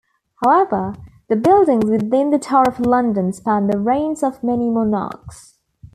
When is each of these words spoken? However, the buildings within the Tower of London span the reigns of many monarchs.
However, 0.43 0.95
the 1.27 1.35
buildings 1.35 1.85
within 1.87 2.31
the 2.31 2.39
Tower 2.39 2.63
of 2.67 2.79
London 2.79 3.31
span 3.33 3.67
the 3.67 3.77
reigns 3.77 4.23
of 4.23 4.43
many 4.43 4.67
monarchs. 4.67 5.59